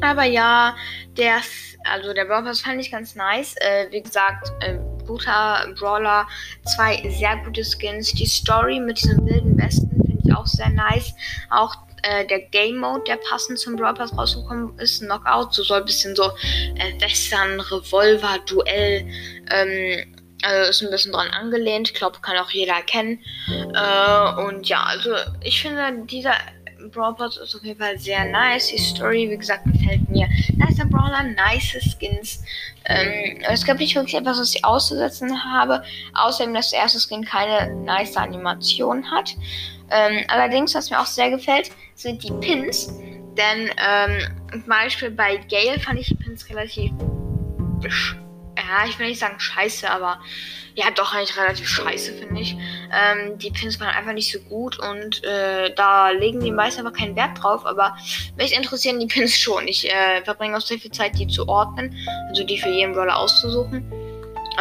aber 0.00 0.24
ja, 0.24 0.76
der, 1.16 1.40
also 1.84 2.12
der 2.12 2.24
Brawl 2.24 2.44
Pass 2.44 2.60
fand 2.60 2.80
ich 2.80 2.90
ganz 2.90 3.14
nice. 3.14 3.54
Äh, 3.60 3.86
wie 3.90 4.02
gesagt, 4.02 4.52
äh, 4.60 4.78
guter 5.06 5.72
Brawler, 5.78 6.26
zwei 6.64 7.02
sehr 7.10 7.36
gute 7.44 7.62
Skins. 7.64 8.12
Die 8.12 8.26
Story 8.26 8.80
mit 8.80 8.98
diesem 8.98 9.24
wilden 9.26 9.56
Westen 9.58 9.90
finde 9.90 10.22
ich 10.24 10.34
auch 10.34 10.46
sehr 10.46 10.70
nice. 10.70 11.14
Auch 11.50 11.74
äh, 12.02 12.26
der 12.26 12.40
Game 12.40 12.78
Mode, 12.78 13.04
der 13.06 13.16
passend 13.16 13.58
zum 13.58 13.76
Brawl 13.76 13.94
Pass 13.94 14.16
rausgekommen 14.16 14.78
ist, 14.78 15.00
Knockout, 15.00 15.54
so 15.54 15.62
soll 15.62 15.80
ein 15.80 15.86
bisschen 15.86 16.14
so 16.16 16.24
äh, 16.76 17.00
Western, 17.00 17.60
Revolver, 17.60 18.38
Duell, 18.46 19.06
ähm, 19.50 20.14
also 20.42 20.70
ist 20.70 20.82
ein 20.82 20.90
bisschen 20.90 21.12
dran 21.12 21.28
angelehnt. 21.28 21.88
Ich 21.88 21.94
glaube, 21.94 22.18
kann 22.20 22.36
auch 22.36 22.50
jeder 22.50 22.74
erkennen. 22.74 23.20
Äh, 23.48 24.42
und 24.42 24.68
ja, 24.68 24.82
also 24.82 25.10
ich 25.40 25.62
finde, 25.62 26.04
dieser 26.04 26.34
Brawl 26.90 27.14
Pass 27.14 27.36
ist 27.36 27.54
auf 27.54 27.64
jeden 27.64 27.80
Fall 27.80 27.98
sehr 27.98 28.24
nice. 28.26 28.68
Die 28.68 28.78
Story, 28.78 29.30
wie 29.30 29.36
gesagt, 29.36 29.64
gefällt 29.64 30.08
mir. 30.08 30.28
Nicer 30.56 30.86
Brawler, 30.86 31.22
nice 31.22 31.76
Skins. 31.80 32.42
Ähm, 32.86 33.38
es 33.48 33.64
gibt 33.64 33.80
nicht 33.80 33.94
wirklich 33.94 34.14
etwas, 34.14 34.38
was 34.38 34.54
ich 34.54 34.64
auszusetzen 34.64 35.44
habe. 35.44 35.82
Außerdem, 36.14 36.54
dass 36.54 36.70
der 36.70 36.80
erste 36.80 37.00
Skin 37.00 37.24
keine 37.24 37.74
nice 37.74 38.16
Animation 38.16 39.10
hat. 39.10 39.34
Ähm, 39.90 40.24
allerdings, 40.28 40.74
was 40.74 40.90
mir 40.90 41.00
auch 41.00 41.06
sehr 41.06 41.30
gefällt, 41.30 41.70
sind 41.94 42.22
die 42.22 42.32
Pins. 42.40 42.92
Denn 43.36 43.70
ähm, 43.78 44.36
zum 44.52 44.66
Beispiel 44.66 45.10
bei 45.10 45.36
Gale 45.36 45.80
fand 45.80 45.98
ich 45.98 46.08
die 46.08 46.14
Pins 46.14 46.48
relativ 46.48 46.92
ja, 48.68 48.86
ich 48.88 48.98
will 48.98 49.08
nicht 49.08 49.20
sagen 49.20 49.38
scheiße, 49.38 49.90
aber 49.90 50.20
ja, 50.74 50.86
doch 50.90 51.14
eigentlich 51.14 51.36
relativ 51.36 51.68
scheiße, 51.68 52.14
finde 52.14 52.40
ich. 52.40 52.56
Ähm, 52.92 53.38
die 53.38 53.50
Pins 53.50 53.78
waren 53.78 53.94
einfach 53.94 54.12
nicht 54.12 54.32
so 54.32 54.40
gut 54.40 54.78
und 54.78 55.22
äh, 55.22 55.72
da 55.74 56.10
legen 56.10 56.40
die 56.40 56.50
meisten 56.50 56.80
aber 56.80 56.96
keinen 56.96 57.14
Wert 57.14 57.40
drauf, 57.40 57.64
aber 57.64 57.96
mich 58.36 58.56
interessieren 58.56 58.98
die 58.98 59.06
Pins 59.06 59.36
schon. 59.38 59.68
Ich 59.68 59.88
äh, 59.90 60.22
verbringe 60.24 60.56
auch 60.56 60.60
sehr 60.60 60.78
viel 60.78 60.90
Zeit, 60.90 61.18
die 61.18 61.28
zu 61.28 61.48
ordnen, 61.48 61.96
also 62.28 62.44
die 62.44 62.58
für 62.58 62.70
jeden 62.70 62.92
Brawler 62.92 63.16
auszusuchen. 63.16 63.90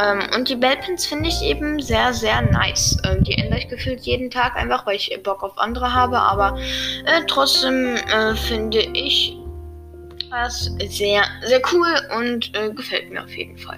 Ähm, 0.01 0.22
und 0.36 0.50
die 0.50 0.55
Bellpins 0.55 1.05
finde 1.05 1.29
ich 1.29 1.41
eben 1.41 1.81
sehr, 1.81 2.13
sehr 2.13 2.41
nice. 2.41 2.98
Ähm, 3.05 3.24
die 3.24 3.33
ändere 3.33 3.60
ich 3.60 3.67
gefühlt 3.67 4.01
jeden 4.01 4.29
Tag 4.29 4.55
einfach, 4.55 4.86
weil 4.86 4.95
ich 4.95 5.17
Bock 5.24 5.43
auf 5.43 5.57
andere 5.57 5.93
habe, 5.93 6.19
aber 6.19 6.57
äh, 7.05 7.22
trotzdem 7.27 7.95
äh, 7.95 8.36
finde 8.36 8.79
ich 8.93 9.38
das 10.31 10.72
sehr, 10.88 11.24
sehr 11.43 11.62
cool 11.72 11.89
und 12.19 12.55
äh, 12.55 12.72
gefällt 12.72 13.12
mir 13.12 13.24
auf 13.24 13.36
jeden 13.36 13.57
Fall. 13.57 13.77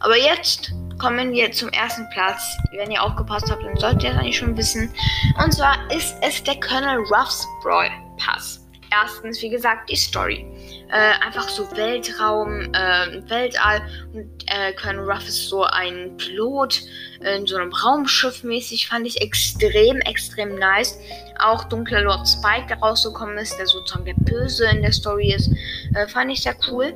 Aber 0.00 0.16
jetzt 0.16 0.72
kommen 0.98 1.32
wir 1.32 1.52
zum 1.52 1.68
ersten 1.70 2.08
Platz. 2.10 2.42
Wenn 2.72 2.90
ihr 2.90 3.02
aufgepasst 3.02 3.50
habt, 3.50 3.62
dann 3.62 3.76
solltet 3.76 4.04
ihr 4.04 4.10
es 4.10 4.16
eigentlich 4.16 4.38
schon 4.38 4.56
wissen. 4.56 4.92
Und 5.42 5.52
zwar 5.52 5.76
ist 5.90 6.16
es 6.22 6.42
der 6.42 6.58
Colonel 6.60 6.98
Ruffs 7.10 7.46
Brawl 7.62 7.90
Pass. 8.16 8.66
Erstens, 8.92 9.40
wie 9.40 9.50
gesagt, 9.50 9.88
die 9.88 9.96
Story. 9.96 10.44
Äh, 10.88 11.24
einfach 11.24 11.48
so 11.48 11.70
Weltraum, 11.76 12.62
äh, 12.74 13.30
Weltall. 13.30 13.82
Und 14.12 14.26
äh, 14.46 14.72
Colonel 14.72 15.08
Ruff 15.08 15.28
ist 15.28 15.48
so 15.48 15.62
ein 15.64 16.16
Pilot 16.16 16.82
in 17.20 17.46
so 17.46 17.56
einem 17.56 17.72
Raumschiff 17.72 18.42
mäßig. 18.42 18.88
Fand 18.88 19.06
ich 19.06 19.20
extrem, 19.20 20.00
extrem 20.00 20.54
nice. 20.56 20.98
Auch 21.38 21.64
Dunkler 21.64 22.02
Lord 22.02 22.26
Spike, 22.26 22.66
der 22.68 22.78
rausgekommen 22.78 23.38
ist, 23.38 23.56
der 23.58 23.66
sozusagen 23.66 24.06
der 24.06 24.14
Böse 24.14 24.66
in 24.70 24.82
der 24.82 24.92
Story 24.92 25.34
ist, 25.34 25.50
äh, 25.94 26.08
fand 26.08 26.32
ich 26.32 26.42
sehr 26.42 26.56
cool. 26.70 26.94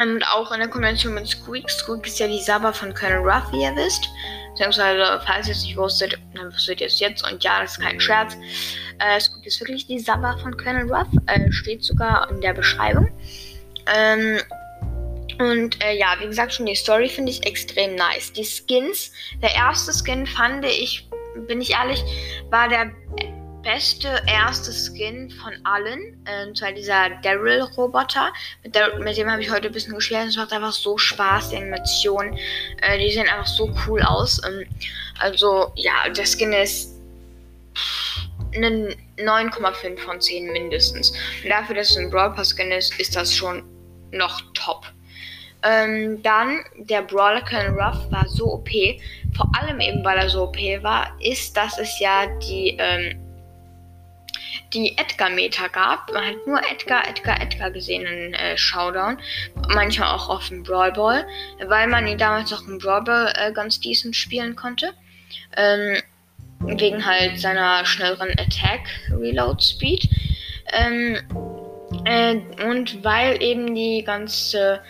Und 0.00 0.22
auch 0.28 0.52
in 0.52 0.60
der 0.60 0.68
Kombination 0.68 1.14
mit 1.14 1.26
Squeak. 1.26 1.68
Squeak 1.68 2.06
ist 2.06 2.18
ja 2.20 2.28
die 2.28 2.40
Saba 2.40 2.72
von 2.72 2.94
Colonel 2.94 3.18
Ruff, 3.18 3.50
wie 3.52 3.62
ihr 3.62 3.74
wisst. 3.74 4.08
Beziehungsweise, 4.52 5.20
falls 5.26 5.48
ihr 5.48 5.52
es 5.52 5.62
nicht 5.64 5.76
wusstet, 5.76 6.18
dann 6.34 6.52
wusstet 6.52 6.80
ihr 6.80 6.86
es 6.86 7.00
jetzt. 7.00 7.28
Und 7.28 7.42
ja, 7.42 7.60
das 7.60 7.72
ist 7.72 7.80
kein 7.80 8.00
Scherz. 8.00 8.36
Äh, 9.00 9.20
Squeak 9.20 9.46
ist 9.46 9.60
wirklich 9.60 9.86
die 9.86 9.98
Saba 9.98 10.36
von 10.38 10.56
Colonel 10.56 10.90
Ruff. 10.92 11.08
Äh, 11.26 11.50
steht 11.50 11.84
sogar 11.84 12.30
in 12.30 12.40
der 12.40 12.54
Beschreibung. 12.54 13.08
Ähm, 13.92 14.38
und 15.38 15.82
äh, 15.84 15.96
ja, 15.96 16.16
wie 16.20 16.26
gesagt, 16.26 16.52
schon 16.52 16.66
die 16.66 16.74
Story 16.74 17.08
finde 17.08 17.30
ich 17.30 17.44
extrem 17.46 17.94
nice. 17.94 18.32
Die 18.32 18.44
Skins, 18.44 19.12
der 19.40 19.54
erste 19.54 19.92
Skin 19.92 20.26
fand 20.26 20.64
ich, 20.64 21.08
bin 21.46 21.60
ich 21.60 21.72
ehrlich, 21.72 22.02
war 22.50 22.68
der 22.68 22.90
beste 23.68 24.08
erste 24.26 24.72
Skin 24.72 25.30
von 25.30 25.52
allen. 25.64 26.24
Und 26.46 26.56
zwar 26.56 26.72
dieser 26.72 27.10
Daryl-Roboter. 27.22 28.32
Mit, 28.64 28.74
mit, 29.00 29.18
dem 29.18 29.30
habe 29.30 29.42
ich 29.42 29.50
heute 29.50 29.66
ein 29.66 29.74
bisschen 29.74 29.94
gespielt. 29.94 30.26
Es 30.26 30.38
macht 30.38 30.54
einfach 30.54 30.72
so 30.72 30.96
Spaß, 30.96 31.50
die 31.50 31.58
Animationen. 31.58 32.38
Äh, 32.80 32.98
die 32.98 33.10
sehen 33.10 33.28
einfach 33.28 33.46
so 33.46 33.70
cool 33.86 34.00
aus. 34.02 34.40
Ähm, 34.46 34.64
also, 35.18 35.70
ja, 35.76 36.08
der 36.08 36.24
Skin 36.24 36.54
ist 36.54 36.94
eine 38.56 38.96
9,5 39.18 39.98
von 39.98 40.18
10 40.18 40.50
mindestens. 40.50 41.10
Und 41.44 41.50
dafür, 41.50 41.74
dass 41.76 41.90
es 41.90 41.98
ein 41.98 42.08
Brawl 42.08 42.32
Pass 42.32 42.56
Skin 42.56 42.72
ist, 42.72 42.98
ist 42.98 43.16
das 43.16 43.34
schon 43.34 43.64
noch 44.12 44.40
top. 44.54 44.86
Ähm, 45.62 46.22
dann 46.22 46.64
der 46.78 47.02
Brawler 47.02 47.42
Colonel 47.42 47.78
Ruff 47.78 48.10
war 48.10 48.26
so 48.28 48.46
OP, 48.54 48.70
vor 49.36 49.50
allem 49.60 49.80
eben 49.80 50.02
weil 50.04 50.16
er 50.16 50.30
so 50.30 50.44
OP 50.44 50.56
war, 50.56 51.14
ist, 51.20 51.54
dass 51.54 51.78
es 51.78 51.98
ja 52.00 52.26
die 52.38 52.76
ähm, 52.78 53.27
die 54.72 54.96
Edgar-Meter 54.96 55.68
gab. 55.68 56.12
Man 56.12 56.26
hat 56.26 56.46
nur 56.46 56.60
Edgar, 56.70 57.08
Edgar, 57.08 57.40
Edgar 57.40 57.70
gesehen 57.70 58.06
in 58.06 58.34
äh, 58.34 58.56
Showdown. 58.56 59.18
Manchmal 59.68 60.14
auch 60.14 60.28
auf 60.28 60.48
dem 60.48 60.62
Brawl 60.62 60.92
Ball, 60.92 61.26
weil 61.66 61.86
man 61.88 62.06
ihn 62.06 62.18
damals 62.18 62.52
auch 62.52 62.66
im 62.66 62.78
Brawl 62.78 63.02
Ball 63.02 63.32
äh, 63.36 63.52
ganz 63.52 63.80
decent 63.80 64.16
spielen 64.16 64.56
konnte. 64.56 64.92
Ähm, 65.56 66.02
wegen 66.60 67.04
halt 67.04 67.38
seiner 67.38 67.84
schnelleren 67.86 68.30
Attack 68.30 68.80
Reload 69.10 69.62
Speed. 69.62 70.08
Ähm, 70.72 71.16
äh, 72.04 72.36
und 72.64 73.02
weil 73.04 73.42
eben 73.42 73.74
die 73.74 74.02
ganze. 74.04 74.80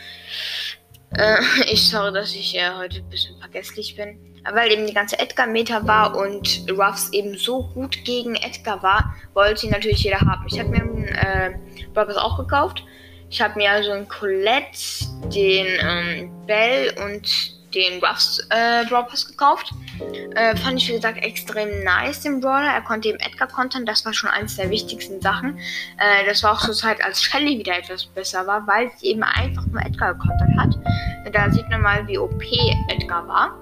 Äh, 1.10 1.36
ich 1.72 1.88
sorry, 1.88 2.12
dass 2.12 2.34
ich 2.34 2.56
äh, 2.56 2.70
heute 2.74 2.98
ein 2.98 3.08
bisschen 3.08 3.38
vergesslich 3.38 3.96
bin 3.96 4.27
weil 4.54 4.72
eben 4.72 4.86
die 4.86 4.94
ganze 4.94 5.18
Edgar-Meta 5.18 5.86
war 5.86 6.16
und 6.16 6.64
Ruffs 6.70 7.10
eben 7.12 7.36
so 7.36 7.64
gut 7.74 8.04
gegen 8.04 8.34
Edgar 8.34 8.82
war, 8.82 9.14
wollte 9.34 9.66
ihn 9.66 9.72
natürlich 9.72 10.02
jeder 10.04 10.20
haben. 10.20 10.44
Ich 10.46 10.58
habe 10.58 10.70
mir 10.70 10.80
einen 10.80 11.04
äh, 11.04 11.58
Brockers 11.94 12.16
auch 12.16 12.38
gekauft. 12.38 12.84
Ich 13.30 13.40
habe 13.40 13.58
mir 13.58 13.70
also 13.70 13.92
einen 13.92 14.08
Colette, 14.08 15.04
den 15.32 15.66
ähm, 15.80 16.46
Bell 16.46 16.94
und 17.04 17.58
den 17.74 18.02
Ruffs 18.02 18.38
äh, 18.50 18.84
Brawl 18.86 19.06
gekauft. 19.26 19.72
Äh, 20.34 20.56
fand 20.56 20.80
ich, 20.80 20.88
wie 20.88 20.94
gesagt, 20.94 21.22
extrem 21.22 21.84
nice, 21.84 22.20
den 22.22 22.40
Brawler. 22.40 22.72
Er 22.72 22.82
konnte 22.82 23.08
eben 23.08 23.18
Edgar 23.20 23.48
kontern, 23.48 23.84
das 23.84 24.04
war 24.04 24.14
schon 24.14 24.30
eines 24.30 24.56
der 24.56 24.70
wichtigsten 24.70 25.20
Sachen. 25.20 25.58
Äh, 25.98 26.26
das 26.26 26.42
war 26.42 26.52
auch 26.52 26.60
zur 26.60 26.74
Zeit, 26.74 27.02
als 27.04 27.22
Shelly 27.22 27.58
wieder 27.58 27.76
etwas 27.76 28.06
besser 28.06 28.46
war, 28.46 28.66
weil 28.66 28.90
sie 28.96 29.08
eben 29.08 29.22
einfach 29.22 29.66
nur 29.66 29.80
Edgar 29.82 30.14
gekontert 30.14 30.50
hat. 30.56 30.78
Da 31.32 31.50
sieht 31.50 31.68
man 31.68 31.82
mal, 31.82 32.06
wie 32.06 32.18
OP 32.18 32.42
Edgar 32.88 33.26
war. 33.28 33.60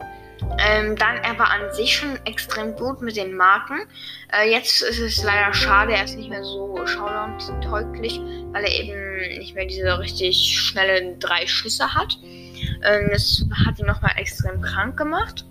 Ähm, 0.58 0.96
dann, 0.96 1.16
er 1.18 1.38
war 1.38 1.50
an 1.50 1.72
sich 1.72 1.94
schon 1.94 2.18
extrem 2.24 2.74
gut 2.76 3.02
mit 3.02 3.16
den 3.16 3.36
Marken. 3.36 3.86
Äh, 4.32 4.50
jetzt 4.50 4.82
ist 4.82 4.98
es 5.00 5.22
leider 5.22 5.52
schade, 5.52 5.92
er 5.92 6.04
ist 6.04 6.16
nicht 6.16 6.30
mehr 6.30 6.42
so 6.42 6.78
Showdown-tauglich, 6.86 8.20
weil 8.52 8.64
er 8.64 8.72
eben 8.72 9.38
nicht 9.38 9.54
mehr 9.54 9.66
diese 9.66 9.98
richtig 9.98 10.58
schnellen 10.58 11.18
drei 11.18 11.46
Schüsse 11.46 11.94
hat. 11.94 12.16
Ähm, 12.22 13.08
das 13.12 13.44
hat 13.66 13.78
ihn 13.78 13.86
nochmal 13.86 14.12
extrem 14.16 14.60
krank 14.62 14.96
gemacht. 14.96 15.44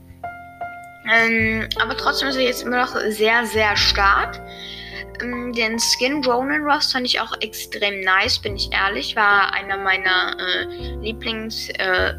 Ähm, 1.14 1.68
aber 1.80 1.96
trotzdem 1.96 2.30
ist 2.30 2.36
er 2.36 2.44
jetzt 2.44 2.64
immer 2.64 2.78
noch 2.78 2.96
sehr, 3.10 3.46
sehr 3.46 3.78
stark. 3.78 4.42
Ähm, 5.22 5.54
den 5.54 5.78
Skin 5.80 6.24
Ronin 6.26 6.64
Rust 6.64 6.94
fand 6.94 7.06
ich 7.06 7.20
auch 7.20 7.34
extrem 7.42 8.02
nice, 8.02 8.40
bin 8.40 8.56
ich 8.56 8.72
ehrlich. 8.72 9.16
War 9.16 9.54
einer 9.54 9.78
meiner 9.78 10.36
äh, 10.40 10.66
Lieblings- 10.96 11.70
äh, 11.78 12.16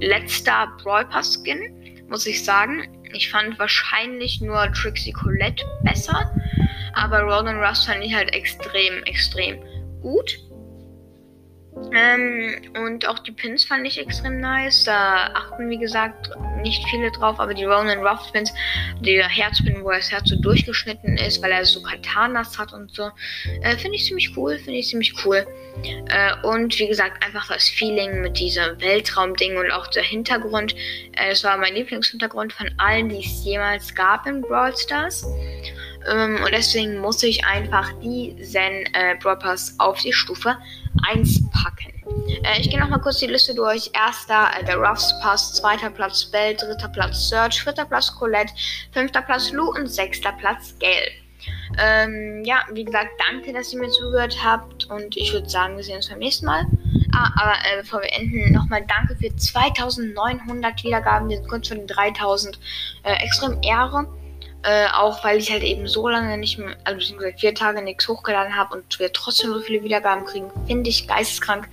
letzter 0.00 0.68
Brawl 0.82 1.04
Pass 1.06 1.40
Skin, 1.42 2.04
muss 2.08 2.26
ich 2.26 2.44
sagen. 2.44 2.88
Ich 3.12 3.30
fand 3.30 3.58
wahrscheinlich 3.58 4.40
nur 4.40 4.70
Trixie 4.72 5.12
Colette 5.12 5.64
besser, 5.82 6.32
aber 6.94 7.20
Ronan 7.22 7.62
Rust 7.62 7.86
fand 7.86 8.04
ich 8.04 8.14
halt 8.14 8.32
extrem, 8.34 9.02
extrem 9.04 9.60
gut. 10.00 10.38
Ähm, 11.92 12.54
und 12.84 13.08
auch 13.08 13.18
die 13.18 13.32
Pins 13.32 13.64
fand 13.64 13.86
ich 13.86 13.98
extrem 13.98 14.40
nice. 14.40 14.84
Da 14.84 15.30
achten, 15.34 15.68
wie 15.68 15.78
gesagt, 15.78 16.30
nicht 16.62 16.82
viele 16.88 17.10
drauf, 17.10 17.40
aber 17.40 17.54
die 17.54 17.64
Ronan 17.64 18.06
Ruff 18.06 18.32
Pins, 18.32 18.52
der 19.00 19.28
Herzpin, 19.28 19.82
wo 19.82 19.90
das 19.90 20.10
Herz 20.10 20.28
so 20.28 20.36
durchgeschnitten 20.36 21.16
ist, 21.16 21.42
weil 21.42 21.52
er 21.52 21.64
so 21.64 21.82
Katanas 21.82 22.58
hat 22.58 22.72
und 22.72 22.94
so, 22.94 23.10
äh, 23.62 23.76
finde 23.76 23.96
ich 23.96 24.04
ziemlich 24.04 24.36
cool, 24.36 24.56
finde 24.58 24.78
ich 24.78 24.88
ziemlich 24.88 25.14
cool. 25.24 25.46
Äh, 25.84 26.46
und 26.46 26.78
wie 26.78 26.88
gesagt, 26.88 27.24
einfach 27.24 27.48
das 27.48 27.68
Feeling 27.68 28.20
mit 28.20 28.38
diesem 28.38 28.80
Weltraumding 28.80 29.56
und 29.56 29.70
auch 29.70 29.86
der 29.88 30.02
Hintergrund. 30.02 30.74
Äh, 31.12 31.30
das 31.30 31.44
war 31.44 31.56
mein 31.56 31.74
Lieblingshintergrund 31.74 32.52
von 32.52 32.70
allen, 32.78 33.08
die 33.08 33.20
es 33.20 33.44
jemals 33.44 33.94
gab 33.94 34.26
in 34.26 34.42
Brawl 34.42 34.76
Stars. 34.76 35.26
Ähm, 36.10 36.38
und 36.44 36.52
deswegen 36.52 36.98
muss 36.98 37.22
ich 37.22 37.44
einfach 37.44 37.92
diesen 38.00 38.86
äh, 38.92 39.16
Brawl 39.20 39.38
Pass 39.38 39.74
auf 39.78 39.98
die 40.00 40.12
Stufe 40.12 40.56
1 41.08 41.50
packen. 41.50 41.92
Äh, 42.42 42.60
ich 42.60 42.70
gehe 42.70 42.80
nochmal 42.80 43.00
kurz 43.00 43.18
die 43.18 43.26
Liste 43.26 43.54
durch. 43.54 43.90
Erster 43.94 44.50
äh, 44.58 44.64
der 44.64 44.76
Ruffs 44.76 45.14
Pass, 45.20 45.54
zweiter 45.54 45.90
Platz 45.90 46.24
Bell, 46.24 46.54
dritter 46.56 46.88
Platz 46.88 47.28
Search, 47.28 47.62
vierter 47.62 47.84
Platz 47.84 48.14
Colette, 48.14 48.52
fünfter 48.92 49.22
Platz 49.22 49.52
Lou 49.52 49.70
und 49.70 49.88
sechster 49.88 50.32
Platz 50.32 50.74
Gale. 50.78 51.10
Ähm, 51.78 52.42
ja, 52.44 52.64
wie 52.72 52.84
gesagt, 52.84 53.10
danke, 53.30 53.52
dass 53.52 53.72
ihr 53.72 53.80
mir 53.80 53.88
zugehört 53.90 54.36
habt 54.44 54.90
und 54.90 55.16
ich 55.16 55.32
würde 55.32 55.48
sagen, 55.48 55.76
wir 55.76 55.84
sehen 55.84 55.96
uns 55.96 56.08
beim 56.08 56.18
nächsten 56.18 56.46
Mal. 56.46 56.66
Ah, 57.12 57.30
aber 57.40 57.52
äh, 57.52 57.80
bevor 57.80 58.02
wir 58.02 58.12
enden, 58.12 58.52
nochmal 58.52 58.84
danke 58.86 59.16
für 59.16 59.34
2900 59.34 60.84
Wiedergaben. 60.84 61.28
Wir 61.28 61.38
sind 61.38 61.48
kurz 61.48 61.68
vor 61.68 61.76
den 61.76 61.86
3000. 61.86 62.58
Äh, 63.02 63.24
extrem 63.24 63.62
Ehre. 63.62 64.06
Äh, 64.62 64.88
auch 64.92 65.24
weil 65.24 65.38
ich 65.38 65.50
halt 65.50 65.62
eben 65.62 65.88
so 65.88 66.06
lange 66.08 66.36
nicht 66.36 66.58
mehr, 66.58 66.76
also 66.84 66.98
beziehungsweise 66.98 67.38
vier 67.38 67.54
Tage 67.54 67.80
nichts 67.80 68.06
hochgeladen 68.06 68.54
habe 68.54 68.76
und 68.76 68.98
wir 68.98 69.10
trotzdem 69.12 69.52
so 69.52 69.60
viele 69.60 69.82
Wiedergaben 69.82 70.26
kriegen, 70.26 70.50
finde 70.66 70.90
ich 70.90 71.08
geisteskrank. 71.08 71.66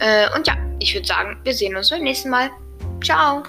Äh, 0.00 0.28
und 0.36 0.46
ja, 0.46 0.54
ich 0.80 0.94
würde 0.94 1.06
sagen, 1.06 1.40
wir 1.44 1.54
sehen 1.54 1.76
uns 1.76 1.88
beim 1.88 2.02
nächsten 2.02 2.28
Mal. 2.28 2.50
Ciao! 3.02 3.42